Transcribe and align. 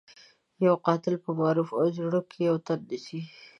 يو 0.65 0.73
قاتل 0.85 1.15
په 1.23 1.29
معروف 1.39 1.69
او 1.79 1.85
زيړوک 1.95 2.25
کې 2.31 2.41
يو 2.49 2.55
تن 2.65 2.79
نيسي. 2.89 3.19